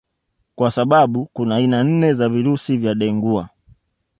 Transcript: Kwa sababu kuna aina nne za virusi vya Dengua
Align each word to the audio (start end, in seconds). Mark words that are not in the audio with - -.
Kwa 0.55 0.71
sababu 0.71 1.25
kuna 1.25 1.55
aina 1.55 1.83
nne 1.83 2.13
za 2.13 2.29
virusi 2.29 2.77
vya 2.77 2.95
Dengua 2.95 3.49